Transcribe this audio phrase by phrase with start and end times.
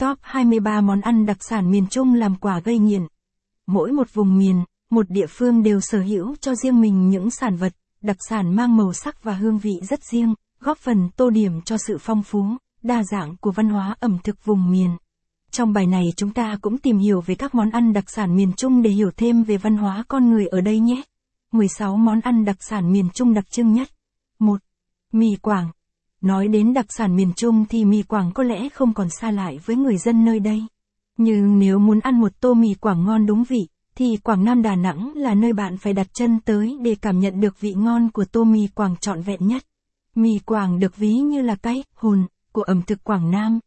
[0.00, 3.06] Top 23 món ăn đặc sản miền Trung làm quả gây nghiện.
[3.66, 7.56] Mỗi một vùng miền, một địa phương đều sở hữu cho riêng mình những sản
[7.56, 11.60] vật, đặc sản mang màu sắc và hương vị rất riêng, góp phần tô điểm
[11.60, 12.44] cho sự phong phú,
[12.82, 14.96] đa dạng của văn hóa ẩm thực vùng miền.
[15.50, 18.52] Trong bài này chúng ta cũng tìm hiểu về các món ăn đặc sản miền
[18.56, 21.02] Trung để hiểu thêm về văn hóa con người ở đây nhé.
[21.52, 23.88] 16 món ăn đặc sản miền Trung đặc trưng nhất.
[24.38, 24.60] 1.
[25.12, 25.70] Mì Quảng.
[26.20, 29.58] Nói đến đặc sản miền Trung thì mì Quảng có lẽ không còn xa lại
[29.64, 30.62] với người dân nơi đây.
[31.16, 34.76] Nhưng nếu muốn ăn một tô mì Quảng ngon đúng vị, thì Quảng Nam Đà
[34.76, 38.24] Nẵng là nơi bạn phải đặt chân tới để cảm nhận được vị ngon của
[38.24, 39.62] tô mì Quảng trọn vẹn nhất.
[40.14, 43.60] Mì Quảng được ví như là cái hồn của ẩm thực Quảng Nam.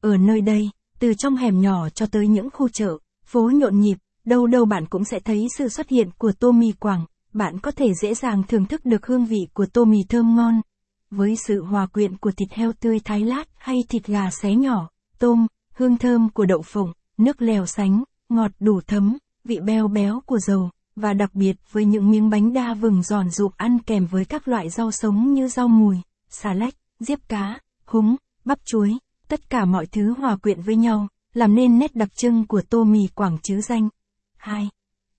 [0.00, 3.96] Ở nơi đây, từ trong hẻm nhỏ cho tới những khu chợ, phố nhộn nhịp,
[4.24, 7.04] đâu đâu bạn cũng sẽ thấy sự xuất hiện của tô mì Quảng.
[7.32, 10.60] Bạn có thể dễ dàng thưởng thức được hương vị của tô mì thơm ngon.
[11.10, 14.88] Với sự hòa quyện của thịt heo tươi thái lát hay thịt gà xé nhỏ,
[15.18, 20.20] tôm, hương thơm của đậu phộng, nước lèo sánh, ngọt đủ thấm, vị béo béo
[20.26, 24.06] của dầu, và đặc biệt với những miếng bánh đa vừng giòn rụm ăn kèm
[24.06, 25.96] với các loại rau sống như rau mùi,
[26.28, 31.08] xà lách, diếp cá, húng, bắp chuối, tất cả mọi thứ hòa quyện với nhau,
[31.34, 33.88] làm nên nét đặc trưng của tô mì Quảng chứ danh.
[34.36, 34.68] 2.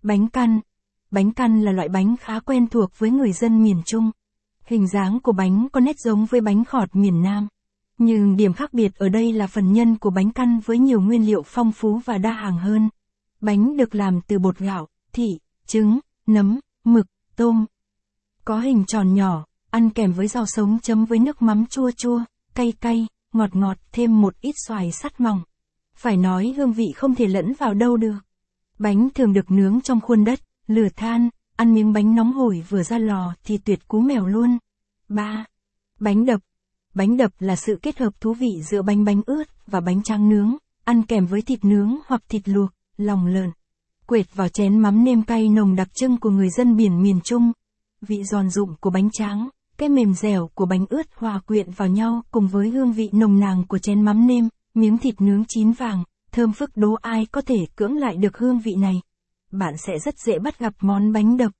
[0.04, 0.60] Bánh căn.
[1.12, 4.12] Bánh căn là loại bánh khá quen thuộc với người dân miền Trung.
[4.72, 7.48] Hình dáng của bánh có nét giống với bánh khọt miền Nam.
[7.98, 11.26] Nhưng điểm khác biệt ở đây là phần nhân của bánh căn với nhiều nguyên
[11.26, 12.90] liệu phong phú và đa hàng hơn.
[13.42, 15.28] Bánh được làm từ bột gạo, thị,
[15.68, 17.06] trứng, nấm, mực,
[17.36, 17.66] tôm.
[18.46, 22.20] Có hình tròn nhỏ, ăn kèm với rau sống chấm với nước mắm chua chua,
[22.56, 25.42] cay cay, ngọt ngọt thêm một ít xoài sắt mỏng.
[25.96, 28.20] Phải nói hương vị không thể lẫn vào đâu được.
[28.80, 32.84] Bánh thường được nướng trong khuôn đất, lửa than, ăn miếng bánh nóng hổi vừa
[32.84, 34.58] ra lò thì tuyệt cú mèo luôn.
[35.10, 35.46] 3.
[36.00, 36.42] Bánh đập.
[36.94, 40.30] Bánh đập là sự kết hợp thú vị giữa bánh bánh ướt và bánh tráng
[40.30, 43.52] nướng, ăn kèm với thịt nướng hoặc thịt luộc, lòng lợn.
[44.08, 47.52] Quệt vào chén mắm nêm cay nồng đặc trưng của người dân biển miền Trung.
[48.02, 51.88] Vị giòn rụm của bánh tráng, cái mềm dẻo của bánh ướt hòa quyện vào
[51.88, 55.72] nhau cùng với hương vị nồng nàn của chén mắm nêm, miếng thịt nướng chín
[55.72, 59.02] vàng, thơm phức đố ai có thể cưỡng lại được hương vị này.
[59.52, 61.52] Bạn sẽ rất dễ bắt gặp món bánh đập.